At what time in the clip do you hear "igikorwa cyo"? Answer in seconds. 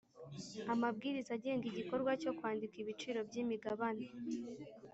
1.67-2.31